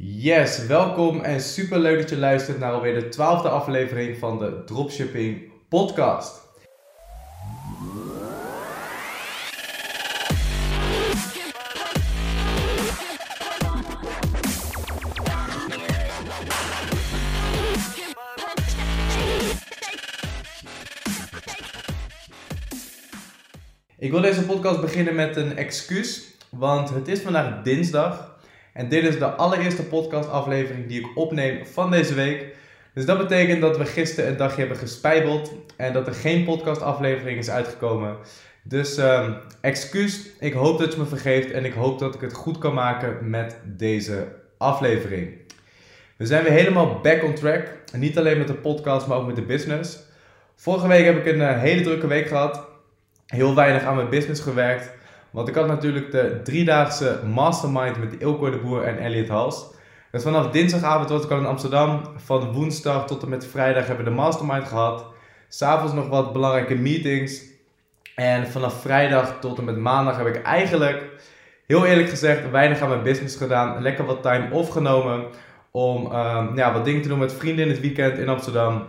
[0.00, 4.64] Yes, welkom en super leuk dat je luistert naar alweer de twaalfde aflevering van de
[4.64, 6.40] Dropshipping Podcast.
[23.98, 28.37] Ik wil deze podcast beginnen met een excuus, want het is vandaag dinsdag
[28.78, 32.46] en dit is de allereerste podcastaflevering die ik opneem van deze week.
[32.94, 37.38] Dus dat betekent dat we gisteren een dagje hebben gespijbeld en dat er geen podcastaflevering
[37.38, 38.16] is uitgekomen.
[38.62, 39.28] Dus uh,
[39.60, 42.74] excuus, ik hoop dat je me vergeeft en ik hoop dat ik het goed kan
[42.74, 44.26] maken met deze
[44.58, 45.30] aflevering.
[46.16, 47.66] We zijn weer helemaal back on track.
[47.92, 49.98] niet alleen met de podcast, maar ook met de business.
[50.56, 52.66] Vorige week heb ik een uh, hele drukke week gehad.
[53.26, 54.96] Heel weinig aan mijn business gewerkt.
[55.30, 59.66] Want ik had natuurlijk de driedaagse mastermind met Ilko de Boer en Elliot Hals.
[60.10, 62.02] Dus vanaf dinsdagavond was ik al in Amsterdam.
[62.16, 65.06] Van woensdag tot en met vrijdag hebben we de mastermind gehad.
[65.48, 67.42] S'avonds nog wat belangrijke meetings.
[68.14, 71.04] En vanaf vrijdag tot en met maandag heb ik eigenlijk,
[71.66, 73.82] heel eerlijk gezegd, weinig aan mijn business gedaan.
[73.82, 75.24] Lekker wat time off genomen
[75.70, 78.86] om um, ja, wat dingen te doen met vrienden in het weekend in Amsterdam.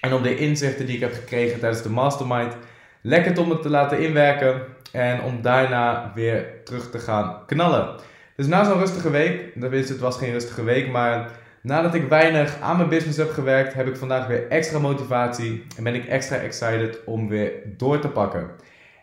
[0.00, 2.56] En om de inzichten die ik heb gekregen tijdens de mastermind
[3.02, 4.62] lekker om het te laten inwerken.
[4.94, 7.88] En om daarna weer terug te gaan knallen.
[8.36, 11.30] Dus na zo'n rustige week, dat wist het was geen rustige week, maar
[11.62, 15.84] nadat ik weinig aan mijn business heb gewerkt, heb ik vandaag weer extra motivatie en
[15.84, 18.50] ben ik extra excited om weer door te pakken.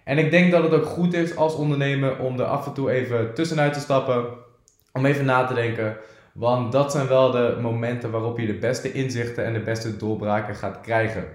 [0.04, 2.92] En ik denk dat het ook goed is als ondernemer om er af en toe
[2.92, 4.26] even tussenuit te stappen,
[4.94, 5.98] om even na te denken.
[6.34, 10.56] Want dat zijn wel de momenten waarop je de beste inzichten en de beste doorbraken
[10.56, 11.26] gaat krijgen.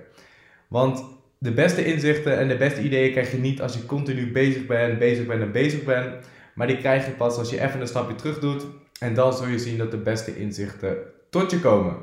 [0.69, 1.16] Want
[1.47, 4.98] de beste inzichten en de beste ideeën krijg je niet als je continu bezig bent,
[4.98, 6.14] bezig bent en bezig bent.
[6.55, 8.66] Maar die krijg je pas als je even een stapje terug doet.
[9.00, 10.97] En dan zul je zien dat de beste inzichten
[11.30, 11.97] tot je komen.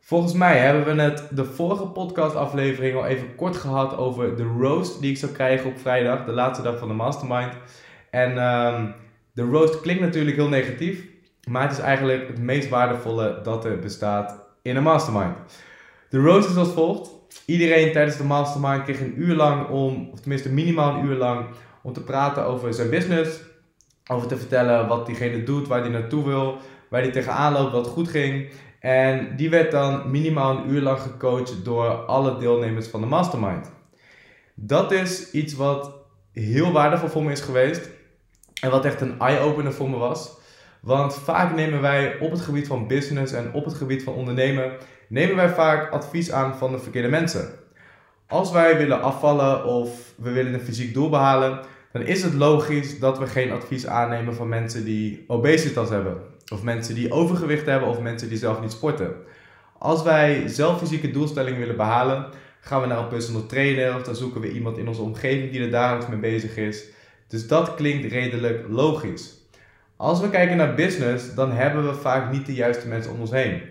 [0.00, 5.00] Volgens mij hebben we het de vorige podcastaflevering al even kort gehad over de roast
[5.00, 7.52] die ik zou krijgen op vrijdag, de laatste dag van de mastermind.
[8.10, 8.94] En um,
[9.32, 11.04] de roast klinkt natuurlijk heel negatief,
[11.48, 15.36] maar het is eigenlijk het meest waardevolle dat er bestaat in een mastermind.
[16.08, 17.10] De roast is als volgt.
[17.44, 21.46] Iedereen tijdens de mastermind kreeg een uur lang om, of tenminste minimaal een uur lang,
[21.82, 23.40] om te praten over zijn business.
[24.06, 26.56] Over te vertellen wat diegene doet, waar hij naartoe wil,
[26.90, 28.50] waar hij tegenaan loopt, wat goed ging.
[28.80, 33.70] En die werd dan minimaal een uur lang gecoacht door alle deelnemers van de mastermind.
[34.54, 35.94] Dat is iets wat
[36.32, 37.88] heel waardevol voor me is geweest.
[38.60, 40.40] En wat echt een eye-opener voor me was.
[40.80, 44.72] Want vaak nemen wij op het gebied van business en op het gebied van ondernemen
[45.12, 47.48] nemen wij vaak advies aan van de verkeerde mensen.
[48.26, 51.60] Als wij willen afvallen of we willen een fysiek doel behalen,
[51.92, 56.16] dan is het logisch dat we geen advies aannemen van mensen die obesitas hebben.
[56.52, 59.14] Of mensen die overgewicht hebben of mensen die zelf niet sporten.
[59.78, 62.26] Als wij zelf fysieke doelstellingen willen behalen,
[62.60, 65.62] gaan we naar een personal trainer of dan zoeken we iemand in onze omgeving die
[65.62, 66.84] er dagelijks mee bezig is.
[67.28, 69.34] Dus dat klinkt redelijk logisch.
[69.96, 73.30] Als we kijken naar business, dan hebben we vaak niet de juiste mensen om ons
[73.30, 73.62] heen.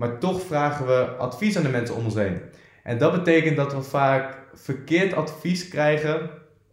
[0.00, 2.40] Maar toch vragen we advies aan de mensen om ons heen.
[2.82, 6.30] En dat betekent dat we vaak verkeerd advies krijgen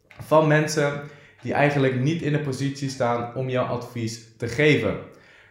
[0.08, 1.02] van mensen
[1.42, 4.98] die eigenlijk niet in de positie staan om jouw advies te geven.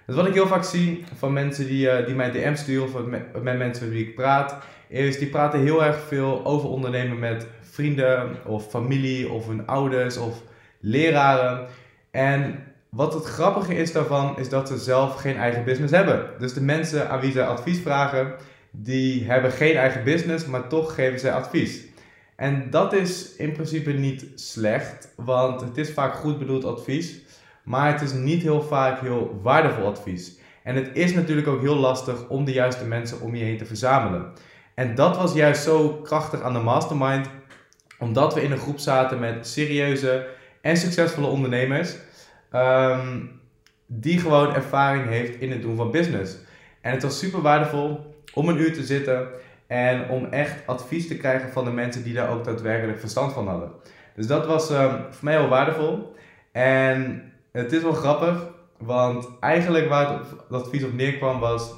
[0.06, 3.04] Dus wat ik heel vaak zie van mensen die, uh, die mij DM sturen of
[3.04, 4.56] met, met mensen met wie ik praat,
[4.88, 10.16] is die praten heel erg veel over ondernemen met vrienden of familie of hun ouders
[10.16, 10.42] of
[10.80, 11.66] leraren.
[12.10, 16.30] En wat het grappige is daarvan, is dat ze zelf geen eigen business hebben.
[16.38, 18.34] Dus de mensen aan wie zij advies vragen,
[18.70, 21.84] die hebben geen eigen business, maar toch geven zij advies.
[22.36, 27.18] En dat is in principe niet slecht, want het is vaak goed bedoeld advies,
[27.64, 30.38] maar het is niet heel vaak heel waardevol advies.
[30.62, 33.64] En het is natuurlijk ook heel lastig om de juiste mensen om je heen te
[33.64, 34.32] verzamelen.
[34.74, 37.28] En dat was juist zo krachtig aan de mastermind,
[37.98, 40.26] omdat we in een groep zaten met serieuze
[40.60, 41.96] en succesvolle ondernemers
[42.50, 43.24] Ehm,
[43.86, 46.36] die gewoon ervaring heeft in het doen van business.
[46.80, 49.28] En het was super waardevol om een uur te zitten
[49.66, 53.48] en om echt advies te krijgen van de mensen die daar ook daadwerkelijk verstand van
[53.48, 53.70] hadden.
[54.14, 56.14] Dus dat was um, voor mij heel waardevol.
[56.52, 58.46] En het is wel grappig,
[58.78, 61.72] want eigenlijk waar het advies op neerkwam was: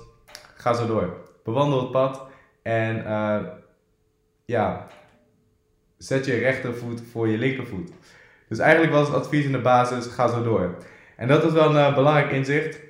[0.57, 1.17] ga zo door.
[1.45, 2.27] Bewandel het pad
[2.63, 3.39] en uh,
[4.45, 4.87] ja,
[5.99, 7.91] zet je rechtervoet voor je linkervoet.
[8.49, 10.75] Dus eigenlijk was het advies in de basis, ga zo door.
[11.17, 12.81] En dat is wel een uh, belangrijk inzicht.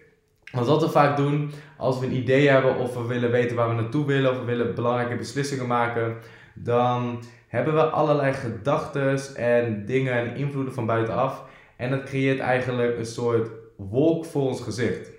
[0.52, 3.68] Want wat we vaak doen, als we een idee hebben of we willen weten waar
[3.68, 6.16] we naartoe willen of we willen belangrijke beslissingen maken,
[6.54, 11.44] dan hebben we allerlei gedachten en dingen en invloeden van buitenaf.
[11.76, 15.10] En dat creëert eigenlijk een soort wolk voor ons gezicht.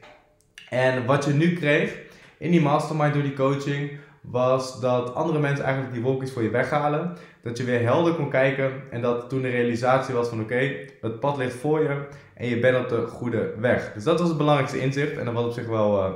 [0.70, 1.98] En wat je nu kreeg
[2.38, 3.92] in die mastermind door die coaching,
[4.32, 7.18] was dat andere mensen eigenlijk die wolkjes voor je weghalen.
[7.42, 11.20] Dat je weer helder kon kijken en dat toen de realisatie was van oké, het
[11.20, 13.94] pad ligt voor je en je bent op de goede weg.
[13.94, 16.14] Dus dat was het belangrijkste inzicht en dat was op zich wel, uh,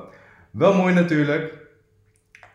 [0.52, 1.54] wel mooi natuurlijk.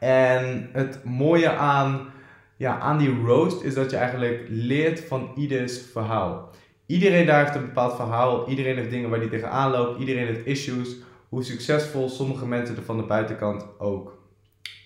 [0.00, 2.10] En het mooie aan,
[2.56, 6.50] ja, aan die roast is dat je eigenlijk leert van ieders verhaal.
[6.86, 10.46] Iedereen daar heeft een bepaald verhaal, iedereen heeft dingen waar die tegenaan loopt, iedereen heeft
[10.46, 10.96] issues.
[11.28, 14.17] Hoe succesvol sommige mensen er van de buitenkant ook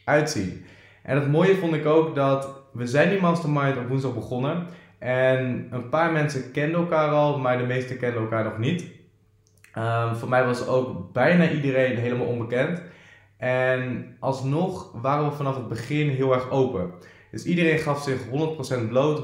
[0.04, 0.64] uitzien.
[1.02, 4.66] En het mooie vond ik ook dat we zijn die mastermind op woensdag begonnen.
[4.99, 8.84] En een paar mensen kenden elkaar al, maar de meeste kenden elkaar nog niet.
[9.78, 12.82] Um, voor mij was ook bijna iedereen helemaal onbekend.
[13.37, 16.90] En alsnog waren we vanaf het begin heel erg open.
[17.31, 18.20] Dus iedereen gaf zich
[18.84, 19.22] 100% bloot,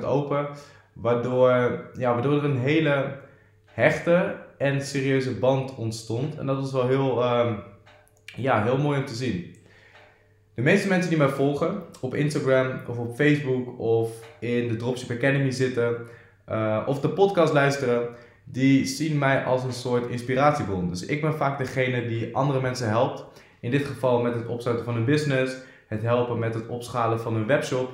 [0.00, 0.48] 100% open.
[0.92, 1.50] Waardoor,
[1.96, 3.18] ja, waardoor er een hele
[3.64, 6.36] hechte en serieuze band ontstond.
[6.38, 7.62] En dat was wel heel, um,
[8.36, 9.53] ja, heel mooi om te zien.
[10.54, 15.10] De meeste mensen die mij volgen op Instagram of op Facebook of in de Dropship
[15.10, 15.96] Academy zitten
[16.48, 18.08] uh, of de podcast luisteren,
[18.44, 20.88] die zien mij als een soort inspiratiebron.
[20.88, 23.24] Dus ik ben vaak degene die andere mensen helpt.
[23.60, 25.56] In dit geval met het opstarten van een business,
[25.86, 27.90] het helpen met het opschalen van een webshop.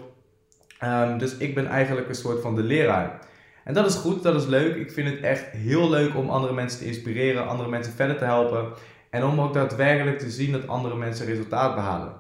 [0.85, 3.19] Um, dus ik ben eigenlijk een soort van de leraar.
[3.65, 4.77] En dat is goed, dat is leuk.
[4.77, 8.25] Ik vind het echt heel leuk om andere mensen te inspireren, andere mensen verder te
[8.25, 8.73] helpen.
[9.11, 12.20] En om ook daadwerkelijk te zien dat andere mensen resultaat behalen.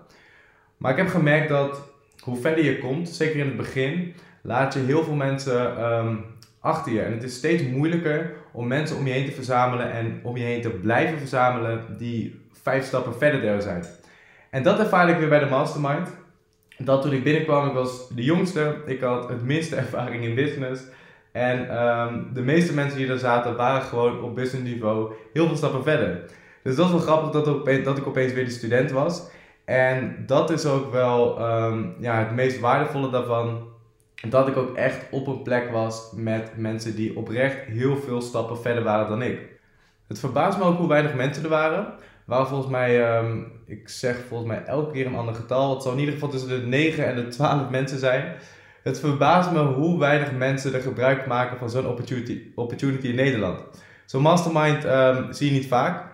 [0.80, 1.82] Maar ik heb gemerkt dat
[2.20, 6.24] hoe verder je komt, zeker in het begin, laat je heel veel mensen um,
[6.60, 7.00] achter je.
[7.00, 10.44] En het is steeds moeilijker om mensen om je heen te verzamelen en om je
[10.44, 13.84] heen te blijven verzamelen die vijf stappen verder zijn.
[14.50, 16.08] En dat ervaar ik weer bij de mastermind.
[16.78, 20.82] Dat toen ik binnenkwam, ik was de jongste, ik had het minste ervaring in business.
[21.32, 25.56] En um, de meeste mensen die er zaten waren gewoon op business niveau heel veel
[25.56, 26.20] stappen verder.
[26.62, 29.28] Dus dat was wel grappig dat ik opeens weer de student was.
[29.70, 33.68] En dat is ook wel um, ja, het meest waardevolle daarvan.
[34.28, 38.58] Dat ik ook echt op een plek was met mensen die oprecht heel veel stappen
[38.58, 39.38] verder waren dan ik.
[40.08, 41.92] Het verbaast me ook hoe weinig mensen er waren.
[42.24, 45.74] Waar volgens mij, um, ik zeg volgens mij elke keer een ander getal.
[45.74, 48.34] Het zal in ieder geval tussen de 9 en de 12 mensen zijn.
[48.82, 53.60] Het verbaast me hoe weinig mensen er gebruik maken van zo'n opportunity, opportunity in Nederland.
[54.06, 56.04] Zo'n mastermind um, zie je niet vaak.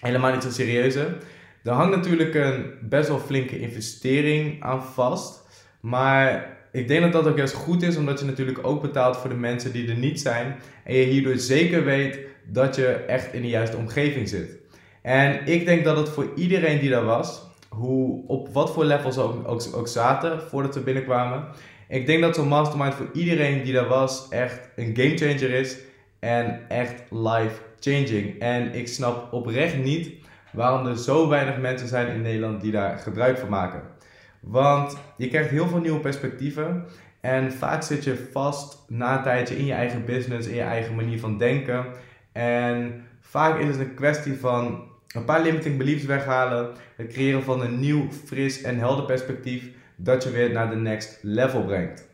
[0.00, 1.16] Helemaal niet zo serieuze.
[1.64, 5.42] Er hangt natuurlijk een best wel flinke investering aan vast.
[5.80, 9.30] Maar ik denk dat dat ook juist goed is, omdat je natuurlijk ook betaalt voor
[9.30, 10.56] de mensen die er niet zijn.
[10.84, 14.58] En je hierdoor zeker weet dat je echt in de juiste omgeving zit.
[15.02, 19.18] En ik denk dat het voor iedereen die daar was, hoe, op wat voor levels
[19.18, 21.44] ook, ook, ook zaten voordat we binnenkwamen.
[21.88, 25.76] Ik denk dat zo'n mastermind voor iedereen die daar was echt een gamechanger is.
[26.18, 28.38] En echt life changing.
[28.40, 30.21] En ik snap oprecht niet
[30.52, 33.82] waarom er zo weinig mensen zijn in Nederland die daar gebruik van maken.
[34.40, 36.84] Want je krijgt heel veel nieuwe perspectieven.
[37.20, 40.94] En vaak zit je vast na een tijdje in je eigen business, in je eigen
[40.94, 41.86] manier van denken.
[42.32, 46.70] En vaak is het een kwestie van een paar limiting beliefs weghalen.
[46.96, 49.70] Het creëren van een nieuw, fris en helder perspectief.
[49.96, 52.10] Dat je weer naar de next level brengt.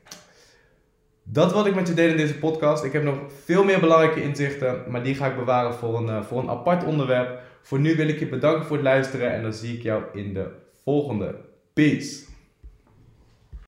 [1.22, 2.84] Dat wat ik met je deel in deze podcast.
[2.84, 6.22] Ik heb nog veel meer belangrijke inzichten, maar die ga ik bewaren voor een, eh,
[6.22, 7.40] voor een apart onderwerp.
[7.68, 10.34] Voor nu wil ik je bedanken voor het luisteren en dan zie ik jou in
[10.34, 10.50] de
[10.82, 11.34] volgende.
[11.72, 12.24] Peace.